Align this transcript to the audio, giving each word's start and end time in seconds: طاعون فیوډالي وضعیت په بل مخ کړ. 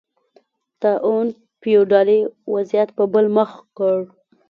طاعون 0.81 1.27
فیوډالي 1.61 2.19
وضعیت 2.53 2.89
په 2.97 3.03
بل 3.13 3.25
مخ 3.37 3.49
کړ. 3.77 3.97